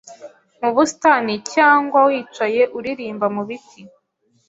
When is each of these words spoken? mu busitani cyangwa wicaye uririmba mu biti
mu 0.61 0.69
busitani 0.75 1.33
cyangwa 1.53 1.99
wicaye 2.09 2.61
uririmba 2.77 3.25
mu 3.35 3.41
biti 3.47 3.81